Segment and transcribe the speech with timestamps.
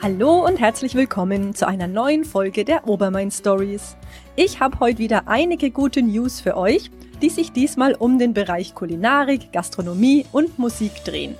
[0.00, 3.96] Hallo und herzlich willkommen zu einer neuen Folge der Obermain Stories.
[4.36, 8.76] Ich habe heute wieder einige gute News für euch, die sich diesmal um den Bereich
[8.76, 11.34] Kulinarik, Gastronomie und Musik drehen.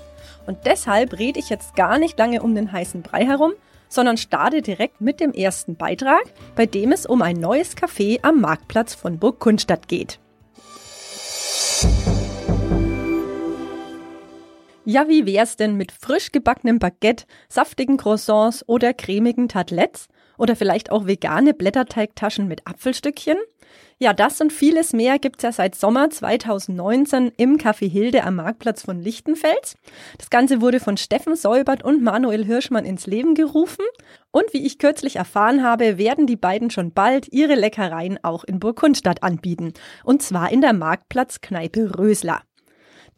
[0.48, 3.52] Und deshalb rede ich jetzt gar nicht lange um den heißen Brei herum,
[3.89, 6.25] sondern starte direkt mit dem ersten Beitrag,
[6.56, 10.19] bei dem es um ein neues Café am Marktplatz von Burg Kunststadt geht.
[14.91, 20.09] Ja, wie wär's denn mit frisch gebackenem Baguette, saftigen Croissants oder cremigen Tartelettes?
[20.38, 23.37] Oder vielleicht auch vegane Blätterteigtaschen mit Apfelstückchen?
[23.98, 28.82] Ja, das und vieles mehr gibt's ja seit Sommer 2019 im Café Hilde am Marktplatz
[28.82, 29.77] von Lichtenfels.
[30.16, 33.84] Das Ganze wurde von Steffen Säubert und Manuel Hirschmann ins Leben gerufen.
[34.30, 38.59] Und wie ich kürzlich erfahren habe, werden die beiden schon bald ihre Leckereien auch in
[38.59, 39.74] Burgkundstadt anbieten.
[40.02, 42.41] Und zwar in der Marktplatzkneipe Rösler.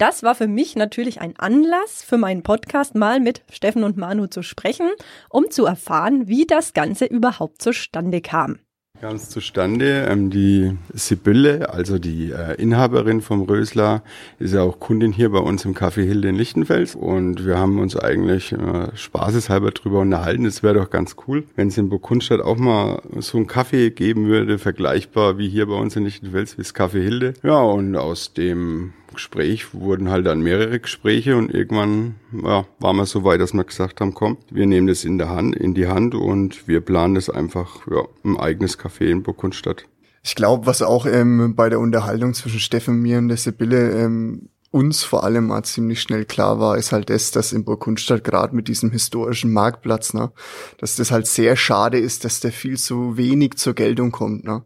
[0.01, 4.29] Das war für mich natürlich ein Anlass, für meinen Podcast mal mit Steffen und Manu
[4.29, 4.89] zu sprechen,
[5.29, 8.61] um zu erfahren, wie das Ganze überhaupt zustande kam.
[9.03, 10.07] Ganz zustande.
[10.11, 14.03] Ähm, die Sibylle, also die äh, Inhaberin vom Rösler,
[14.39, 16.95] ist ja auch Kundin hier bei uns im Café Hilde in Lichtenfels.
[16.95, 20.47] Und wir haben uns eigentlich äh, spaßeshalber drüber unterhalten.
[20.47, 24.29] Es wäre doch ganz cool, wenn es in Burgkunstadt auch mal so einen Kaffee geben
[24.29, 27.35] würde, vergleichbar wie hier bei uns in Lichtenfels, wie das Café Hilde.
[27.43, 33.07] Ja, und aus dem Gespräch wurden halt dann mehrere Gespräche und irgendwann ja, waren wir
[33.07, 35.87] so weit, dass wir gesagt haben, komm, wir nehmen das in der Hand, in die
[35.87, 39.85] Hand und wir planen das einfach ja, ein eigenes Café in Burgundstadt.
[40.23, 44.51] Ich glaube, was auch ähm, bei der Unterhaltung zwischen Steffen, mir und der Sibylle ähm,
[44.73, 48.55] uns vor allem mal ziemlich schnell klar war, ist halt das, dass in Burgundstadt gerade
[48.55, 50.31] mit diesem historischen Marktplatz, ne,
[50.79, 54.45] dass das halt sehr schade ist, dass der viel zu wenig zur Geltung kommt.
[54.45, 54.65] Ne.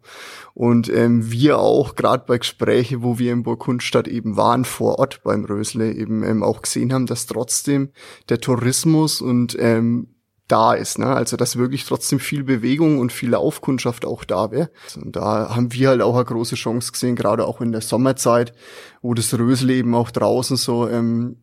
[0.53, 5.23] Und ähm, wir auch, gerade bei Gesprächen, wo wir in Burgundstadt eben waren, vor Ort
[5.25, 7.89] beim Rösle, eben ähm, auch gesehen haben, dass trotzdem
[8.29, 10.14] der Tourismus und ähm,
[10.49, 11.07] da ist, ne?
[11.07, 14.71] Also dass wirklich trotzdem viel Bewegung und viel Laufkundschaft auch da wäre.
[14.97, 18.53] Und da haben wir halt auch eine große Chance gesehen, gerade auch in der Sommerzeit,
[19.01, 21.39] wo das Rösel auch draußen so ähm,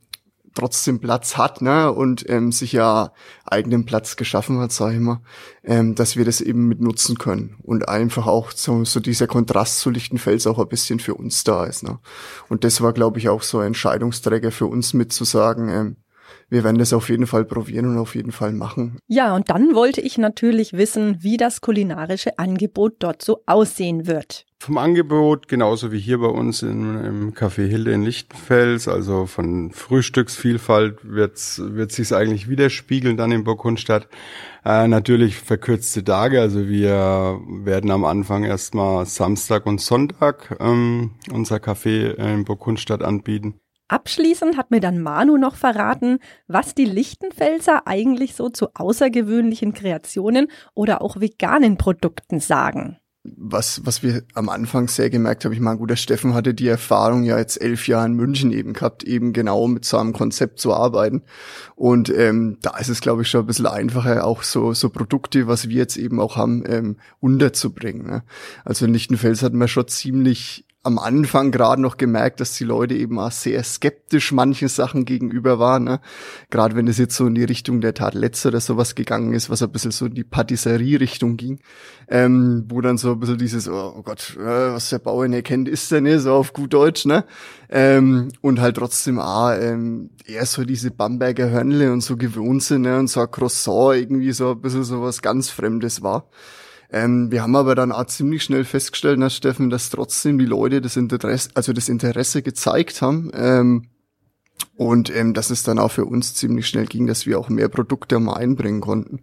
[0.54, 1.92] trotzdem Platz hat, ne?
[1.92, 3.14] Und ähm, sich ja
[3.46, 5.22] eigenen Platz geschaffen hat, sage ich mal,
[5.64, 7.58] ähm, dass wir das eben mit nutzen können.
[7.64, 11.66] Und einfach auch so, so dieser Kontrast zu Lichtenfels auch ein bisschen für uns da
[11.66, 11.84] ist.
[11.84, 12.00] Ne?
[12.50, 15.96] Und das war, glaube ich, auch so ein Entscheidungsträger für uns mit zu sagen, ähm,
[16.50, 19.00] wir werden das auf jeden Fall probieren und auf jeden Fall machen.
[19.08, 24.46] Ja, und dann wollte ich natürlich wissen, wie das kulinarische Angebot dort so aussehen wird.
[24.60, 29.72] Vom Angebot, genauso wie hier bei uns in, im Café Hilde in Lichtenfels, also von
[29.72, 34.08] Frühstücksvielfalt wird's, wird sich's eigentlich widerspiegeln dann in Burgundstadt.
[34.64, 41.56] Äh, natürlich verkürzte Tage, also wir werden am Anfang erstmal Samstag und Sonntag ähm, unser
[41.56, 43.56] Café in Burgundstadt anbieten.
[43.92, 50.48] Abschließend hat mir dann Manu noch verraten, was die Lichtenfelser eigentlich so zu außergewöhnlichen Kreationen
[50.74, 52.96] oder auch veganen Produkten sagen.
[53.24, 56.70] Was, was wir am Anfang sehr gemerkt haben, ich meine, gut, der Steffen hatte die
[56.70, 60.60] Erfahrung ja jetzt elf Jahre in München eben gehabt, eben genau mit so einem Konzept
[60.60, 61.24] zu arbeiten.
[61.76, 65.48] Und ähm, da ist es, glaube ich, schon ein bisschen einfacher, auch so, so Produkte,
[65.48, 68.08] was wir jetzt eben auch haben, ähm, unterzubringen.
[68.08, 68.24] Ne?
[68.64, 72.96] Also in Lichtenfels hatten wir schon ziemlich am Anfang gerade noch gemerkt, dass die Leute
[72.96, 75.84] eben auch sehr skeptisch manchen Sachen gegenüber waren.
[75.84, 76.02] Ne?
[76.50, 79.62] Gerade wenn es jetzt so in die Richtung der Tartletts oder sowas gegangen ist, was
[79.62, 81.60] ein bisschen so in die Patisserie-Richtung ging,
[82.08, 85.46] ähm, wo dann so ein bisschen dieses, oh, oh Gott, äh, was der Bauer nicht
[85.46, 86.20] kennt, ist denn, ne?
[86.20, 87.26] so auf gut Deutsch, ne?
[87.70, 92.82] Ähm, und halt trotzdem auch ähm, eher so diese Bamberger Hörnle und so gewohnt sind
[92.82, 92.98] ne?
[92.98, 96.28] und so ein Croissant irgendwie so ein bisschen so was ganz Fremdes war.
[96.92, 100.82] Ähm, wir haben aber dann auch ziemlich schnell festgestellt, Herr Steffen, dass trotzdem die Leute
[100.82, 103.32] das Interesse, also das Interesse gezeigt haben.
[103.34, 103.88] Ähm,
[104.76, 107.70] und ähm, dass es dann auch für uns ziemlich schnell ging, dass wir auch mehr
[107.70, 109.22] Produkte mal einbringen konnten.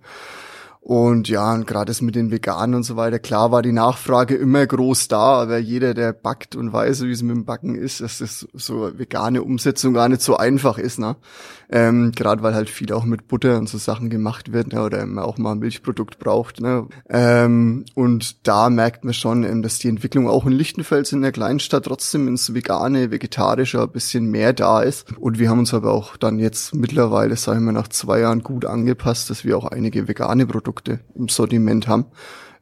[0.89, 4.35] Und ja, und gerade das mit den Veganen und so weiter, klar war die Nachfrage
[4.35, 8.01] immer groß da, aber jeder, der backt und weiß, wie es mit dem Backen ist,
[8.01, 11.17] dass das so vegane Umsetzung gar nicht so einfach ist, ne?
[11.71, 14.83] Ähm, gerade weil halt viel auch mit Butter und so Sachen gemacht wird, ne?
[14.83, 16.87] oder man auch mal ein Milchprodukt braucht, ne?
[17.11, 21.33] Ähm, und da merkt man schon, ähm, dass die Entwicklung auch in Lichtenfels in der
[21.33, 25.07] Kleinstadt trotzdem ins vegane, vegetarische ein bisschen mehr da ist.
[25.19, 28.65] Und wir haben uns aber auch dann jetzt mittlerweile, sagen wir nach zwei Jahren gut
[28.65, 32.07] angepasst, dass wir auch einige vegane Produkte Produkte im Sortiment haben,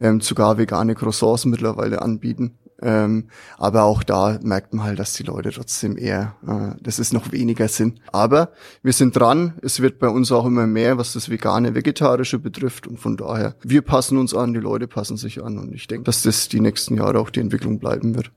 [0.01, 2.59] ähm, sogar vegane Croissants mittlerweile anbieten.
[2.83, 7.15] Ähm, aber auch da merkt man halt, dass die Leute trotzdem eher, äh, das ist
[7.15, 8.01] noch weniger Sinn.
[8.13, 8.53] Aber
[8.83, 12.87] wir sind dran, es wird bei uns auch immer mehr, was das vegane, vegetarische betrifft
[12.87, 16.05] und von daher, wir passen uns an, die Leute passen sich an und ich denke,
[16.05, 18.31] dass das die nächsten Jahre auch die Entwicklung bleiben wird.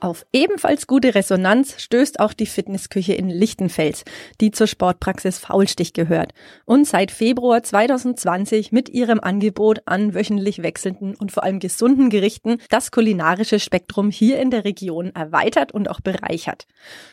[0.00, 4.04] Auf ebenfalls gute Resonanz stößt auch die Fitnessküche in Lichtenfels,
[4.40, 6.32] die zur Sportpraxis Faulstich gehört
[6.64, 12.56] und seit Februar 2020 mit ihrem Angebot an wöchentlich wechselnden und vor allem gesunden Gerichten
[12.70, 16.66] das kulinarische Spektrum hier in der Region erweitert und auch bereichert.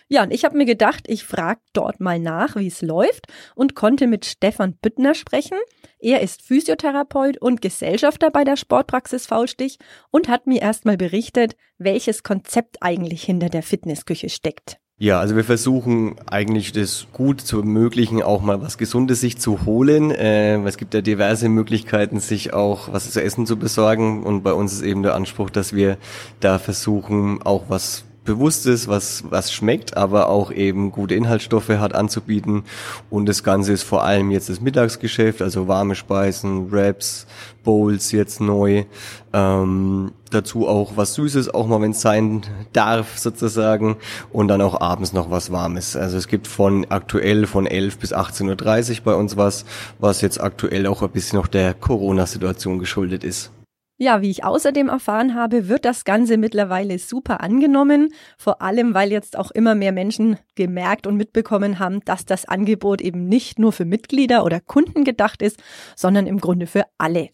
[0.08, 3.76] Ja, und ich habe mir gedacht, ich frage dort mal nach, wie es läuft und
[3.76, 5.58] konnte mit Stefan Büttner sprechen.
[6.00, 9.80] Er ist Physiotherapeut und Gesellschafter bei der Sportpraxis Faulstich
[10.12, 14.80] und hat mir erstmal berichtet, welches Konzept eigentlich hinter der Fitnessküche steckt.
[15.00, 19.64] Ja, also wir versuchen eigentlich das gut zu ermöglichen, auch mal was Gesundes sich zu
[19.64, 20.10] holen.
[20.10, 24.24] Äh, es gibt ja diverse Möglichkeiten, sich auch was zu essen zu besorgen.
[24.24, 25.98] Und bei uns ist eben der Anspruch, dass wir
[26.40, 32.64] da versuchen, auch was Bewusstes, was, was schmeckt, aber auch eben gute Inhaltsstoffe hat anzubieten.
[33.10, 37.26] Und das Ganze ist vor allem jetzt das Mittagsgeschäft, also warme Speisen, Wraps,
[37.64, 38.84] Bowls jetzt neu.
[39.32, 42.42] Ähm, dazu auch was Süßes, auch mal wenn es sein
[42.74, 43.96] darf sozusagen.
[44.34, 45.96] Und dann auch abends noch was Warmes.
[45.96, 49.64] Also es gibt von aktuell von 11 bis 18.30 Uhr bei uns was,
[50.00, 53.52] was jetzt aktuell auch ein bisschen noch der Corona-Situation geschuldet ist.
[54.00, 59.12] Ja, wie ich außerdem erfahren habe, wird das Ganze mittlerweile super angenommen, vor allem weil
[59.12, 63.72] jetzt auch immer mehr Menschen gemerkt und mitbekommen haben, dass das Angebot eben nicht nur
[63.72, 65.58] für Mitglieder oder Kunden gedacht ist,
[65.96, 67.30] sondern im Grunde für alle.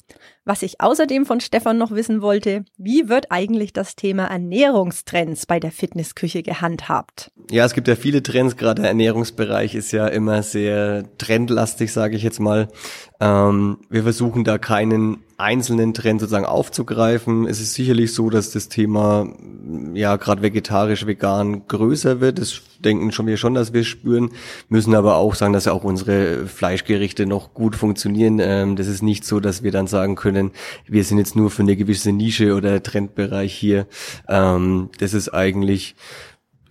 [0.46, 5.60] Was ich außerdem von Stefan noch wissen wollte, wie wird eigentlich das Thema Ernährungstrends bei
[5.60, 7.32] der Fitnessküche gehandhabt?
[7.50, 12.16] Ja, es gibt ja viele Trends, gerade der Ernährungsbereich ist ja immer sehr trendlastig, sage
[12.16, 12.70] ich jetzt mal.
[13.20, 17.46] Ähm, wir versuchen da keinen einzelnen Trend sozusagen aufzugreifen.
[17.48, 19.28] Es ist sicherlich so, dass das Thema
[19.94, 22.40] ja gerade vegetarisch, vegan größer wird.
[22.40, 24.30] Das denken schon wir schon, dass wir spüren,
[24.70, 28.40] müssen aber auch sagen, dass auch unsere Fleischgerichte noch gut funktionieren.
[28.42, 30.52] Ähm, das ist nicht so, dass wir dann sagen können,
[30.88, 33.86] wir sind jetzt nur für eine gewisse Nische oder Trendbereich hier.
[34.28, 35.96] Ähm, das ist eigentlich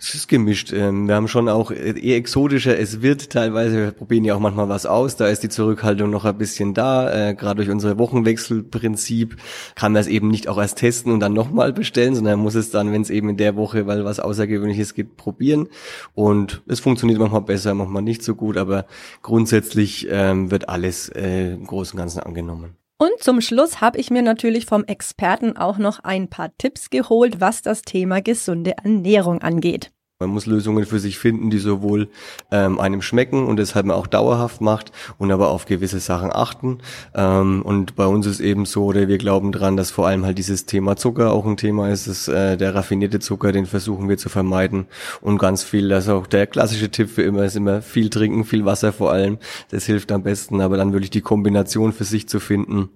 [0.02, 0.72] es ist gemischt.
[0.72, 2.76] Ähm, wir haben schon auch eher exotischer.
[2.76, 5.14] Es wird teilweise, wir probieren ja auch manchmal was aus.
[5.14, 7.30] Da ist die Zurückhaltung noch ein bisschen da.
[7.30, 9.36] Äh, Gerade durch unser Wochenwechselprinzip
[9.76, 12.70] kann man es eben nicht auch erst testen und dann nochmal bestellen, sondern muss es
[12.70, 15.68] dann, wenn es eben in der Woche, weil was Außergewöhnliches gibt, probieren.
[16.14, 18.56] Und es funktioniert manchmal besser, manchmal nicht so gut.
[18.56, 18.86] Aber
[19.22, 22.81] grundsätzlich ähm, wird alles äh, im Großen und Ganzen angenommen.
[22.98, 27.40] Und zum Schluss habe ich mir natürlich vom Experten auch noch ein paar Tipps geholt,
[27.40, 29.92] was das Thema gesunde Ernährung angeht.
[30.22, 32.08] Man muss Lösungen für sich finden, die sowohl
[32.52, 36.78] ähm, einem schmecken und deshalb man auch dauerhaft macht und aber auf gewisse Sachen achten.
[37.12, 40.38] Ähm, und bei uns ist eben so, oder wir glauben dran, dass vor allem halt
[40.38, 42.06] dieses Thema Zucker auch ein Thema ist.
[42.06, 44.86] Das, äh, der raffinierte Zucker, den versuchen wir zu vermeiden.
[45.20, 48.44] Und ganz viel, das ist auch der klassische Tipp für immer, ist immer viel trinken,
[48.44, 49.38] viel Wasser vor allem.
[49.70, 52.90] Das hilft am besten, aber dann wirklich die Kombination für sich zu finden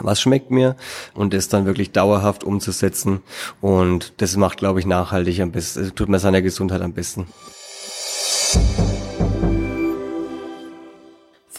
[0.00, 0.76] was schmeckt mir
[1.14, 3.22] und das dann wirklich dauerhaft umzusetzen.
[3.60, 7.26] Und das macht, glaube ich, nachhaltig am besten, tut mir seiner Gesundheit am besten.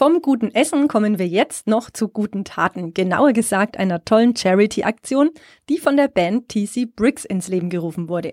[0.04, 5.30] Vom guten Essen kommen wir jetzt noch zu guten Taten, genauer gesagt einer tollen Charity-Aktion,
[5.70, 8.32] die von der Band TC Bricks ins Leben gerufen wurde.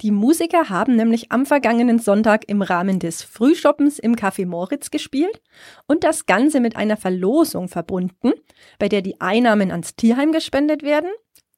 [0.00, 5.40] Die Musiker haben nämlich am vergangenen Sonntag im Rahmen des Frühshoppens im Café Moritz gespielt
[5.86, 8.32] und das Ganze mit einer Verlosung verbunden,
[8.80, 11.10] bei der die Einnahmen ans Tierheim gespendet werden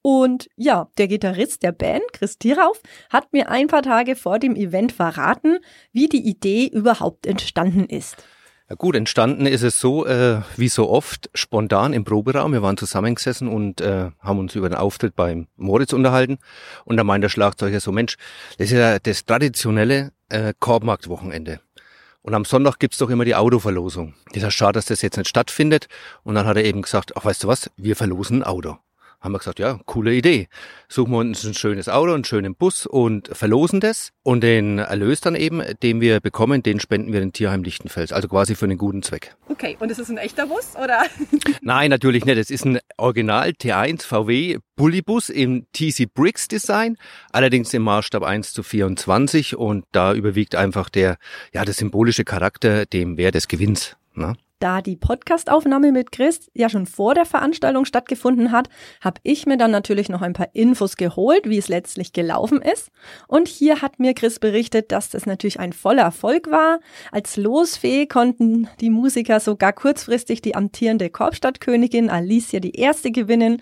[0.02, 4.56] und ja, der Gitarrist der Band, Chris Tierauf, hat mir ein paar Tage vor dem
[4.56, 5.56] Event verraten,
[5.90, 8.22] wie die Idee überhaupt entstanden ist.
[8.70, 12.54] Ja gut, entstanden ist es so, äh, wie so oft, spontan im Proberaum.
[12.54, 16.38] Wir waren zusammengesessen und äh, haben uns über den Auftritt beim Moritz unterhalten.
[16.86, 18.16] Und da meint der Schlagzeuger so, Mensch,
[18.56, 21.60] das ist ja das traditionelle äh, Korbmarktwochenende.
[22.22, 24.14] Und am Sonntag gibt's doch immer die Autoverlosung.
[24.28, 25.88] Das ist ja schade, dass das jetzt nicht stattfindet.
[26.22, 28.78] Und dann hat er eben gesagt, ach weißt du was, wir verlosen ein Auto
[29.24, 30.48] haben wir gesagt, ja, coole Idee.
[30.86, 34.12] Suchen wir uns ein schönes Auto, einen schönen Bus und verlosen das.
[34.22, 38.12] Und den Erlös dann eben, den wir bekommen, den spenden wir den Tierheim Lichtenfels.
[38.12, 39.34] Also quasi für einen guten Zweck.
[39.48, 41.04] Okay, und ist es ein echter Bus, oder?
[41.62, 42.36] Nein, natürlich nicht.
[42.36, 46.98] Es ist ein Original T1 VW Bullybus im TC Bricks Design.
[47.32, 49.56] Allerdings im Maßstab 1 zu 24.
[49.56, 51.16] Und da überwiegt einfach der,
[51.54, 53.96] ja, der symbolische Charakter dem Wert des Gewinns.
[54.14, 54.34] Ne?
[54.64, 58.70] Da die Podcastaufnahme mit Chris ja schon vor der Veranstaltung stattgefunden hat,
[59.02, 62.90] habe ich mir dann natürlich noch ein paar Infos geholt, wie es letztlich gelaufen ist.
[63.28, 66.80] Und hier hat mir Chris berichtet, dass das natürlich ein voller Erfolg war.
[67.12, 73.60] Als Losfee konnten die Musiker sogar kurzfristig die amtierende Korbstadtkönigin Alicia die erste gewinnen.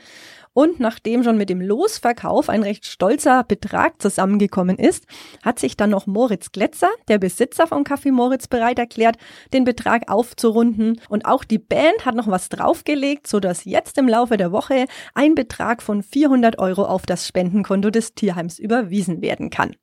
[0.54, 5.06] Und nachdem schon mit dem Losverkauf ein recht stolzer Betrag zusammengekommen ist,
[5.42, 9.16] hat sich dann noch Moritz Glätzer, der Besitzer von Café Moritz, bereit erklärt,
[9.52, 11.00] den Betrag aufzurunden.
[11.08, 15.34] Und auch die Band hat noch was draufgelegt, sodass jetzt im Laufe der Woche ein
[15.34, 19.74] Betrag von 400 Euro auf das Spendenkonto des Tierheims überwiesen werden kann.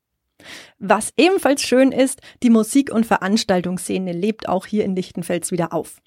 [0.78, 5.98] Was ebenfalls schön ist, die Musik- und Veranstaltungsszene lebt auch hier in Lichtenfels wieder auf.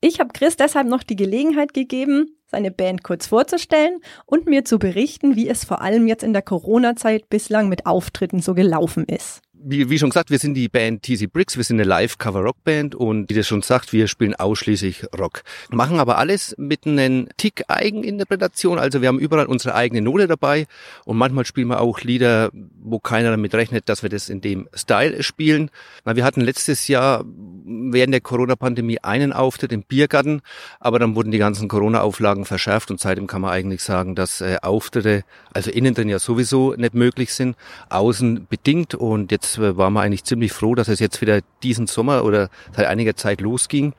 [0.00, 4.78] Ich habe Chris deshalb noch die Gelegenheit gegeben, seine Band kurz vorzustellen und mir zu
[4.78, 9.43] berichten, wie es vor allem jetzt in der Corona-Zeit bislang mit Auftritten so gelaufen ist
[9.64, 13.30] wie, wie schon gesagt, wir sind die Band TC Bricks, wir sind eine Live-Cover-Rock-Band und
[13.30, 15.42] wie das schon sagt, wir spielen ausschließlich Rock.
[15.70, 20.66] Machen aber alles mit einem Tick Eigeninterpretation, also wir haben überall unsere eigene Note dabei
[21.04, 24.68] und manchmal spielen wir auch Lieder, wo keiner damit rechnet, dass wir das in dem
[24.74, 25.70] Style spielen.
[26.04, 27.24] Wir hatten letztes Jahr
[27.64, 30.42] während der Corona-Pandemie einen Auftritt im Biergarten,
[30.78, 34.58] aber dann wurden die ganzen Corona-Auflagen verschärft und seitdem kann man eigentlich sagen, dass äh,
[34.60, 37.56] Auftritte, also innen drin ja sowieso nicht möglich sind,
[37.88, 42.24] außen bedingt und jetzt waren wir eigentlich ziemlich froh, dass es jetzt wieder diesen Sommer
[42.24, 43.92] oder seit einiger Zeit losging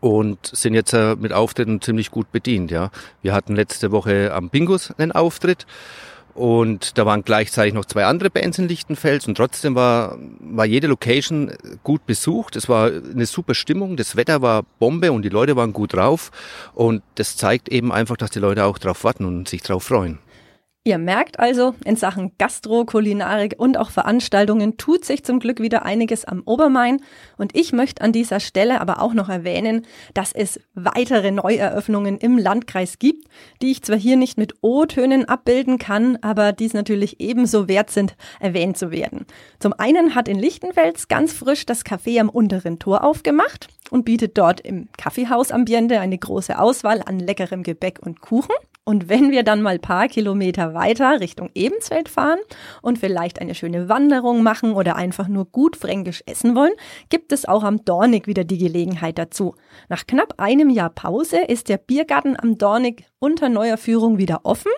[0.00, 2.70] und sind jetzt äh, mit Auftritten ziemlich gut bedient.
[2.70, 2.90] Ja,
[3.22, 5.66] wir hatten letzte Woche am Bingus einen Auftritt
[6.34, 10.86] und da waren gleichzeitig noch zwei andere Bands in Lichtenfels und trotzdem war, war jede
[10.86, 12.56] Location gut besucht.
[12.56, 16.30] Es war eine super Stimmung, das Wetter war Bombe und die Leute waren gut drauf
[16.74, 20.18] und das zeigt eben einfach, dass die Leute auch drauf warten und sich drauf freuen.
[20.82, 25.84] Ihr merkt also, in Sachen Gastro, Kulinarik und auch Veranstaltungen tut sich zum Glück wieder
[25.84, 27.02] einiges am Obermain.
[27.36, 32.38] Und ich möchte an dieser Stelle aber auch noch erwähnen, dass es weitere Neueröffnungen im
[32.38, 33.28] Landkreis gibt,
[33.60, 38.16] die ich zwar hier nicht mit O-Tönen abbilden kann, aber dies natürlich ebenso wert sind,
[38.40, 39.26] erwähnt zu werden.
[39.58, 44.38] Zum einen hat in Lichtenfels ganz frisch das Café am unteren Tor aufgemacht und bietet
[44.38, 48.54] dort im Kaffeehausambiente eine große Auswahl an leckerem Gebäck und Kuchen.
[48.84, 52.38] Und wenn wir dann mal paar Kilometer weiter Richtung Ebensfeld fahren
[52.82, 56.72] und vielleicht eine schöne Wanderung machen oder einfach nur gut fränkisch essen wollen,
[57.08, 59.54] gibt es auch am Dornig wieder die Gelegenheit dazu.
[59.88, 64.72] Nach knapp einem Jahr Pause ist der Biergarten am Dornig unter neuer Führung wieder offen.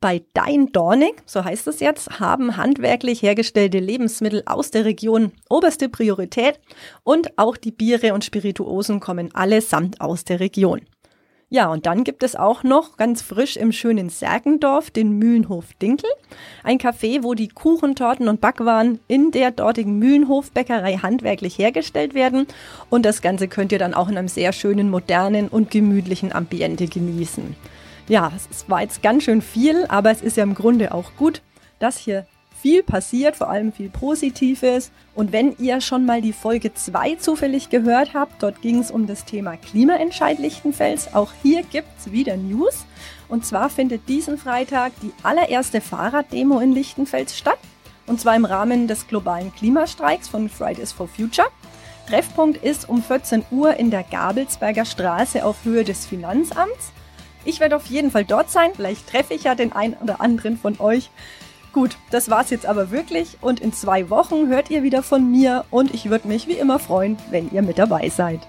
[0.00, 5.88] Bei Dein Dornig, so heißt es jetzt, haben handwerklich hergestellte Lebensmittel aus der Region oberste
[5.88, 6.58] Priorität
[7.04, 10.80] und auch die Biere und Spirituosen kommen allesamt aus der Region.
[11.52, 16.08] Ja, und dann gibt es auch noch ganz frisch im schönen Sergendorf den Mühlenhof Dinkel.
[16.64, 22.46] Ein Café, wo die Kuchen, Torten und Backwaren in der dortigen Mühlenhofbäckerei handwerklich hergestellt werden.
[22.88, 26.86] Und das Ganze könnt ihr dann auch in einem sehr schönen, modernen und gemütlichen Ambiente
[26.86, 27.54] genießen.
[28.08, 31.42] Ja, es war jetzt ganz schön viel, aber es ist ja im Grunde auch gut,
[31.78, 32.24] dass hier
[32.62, 34.92] viel passiert, vor allem viel Positives.
[35.16, 39.08] Und wenn ihr schon mal die Folge 2 zufällig gehört habt, dort ging es um
[39.08, 41.12] das Thema Klimaentscheid Lichtenfels.
[41.12, 42.86] Auch hier gibt es wieder News.
[43.28, 47.58] Und zwar findet diesen Freitag die allererste Fahrraddemo in Lichtenfels statt.
[48.06, 51.48] Und zwar im Rahmen des globalen Klimastreiks von Fridays for Future.
[52.08, 56.92] Treffpunkt ist um 14 Uhr in der Gabelsberger Straße auf Höhe des Finanzamts.
[57.44, 58.70] Ich werde auf jeden Fall dort sein.
[58.76, 61.10] Vielleicht treffe ich ja den einen oder anderen von euch.
[61.72, 65.64] Gut, das war's jetzt aber wirklich und in zwei Wochen hört ihr wieder von mir
[65.70, 68.40] und ich würde mich wie immer freuen, wenn ihr mit dabei seid.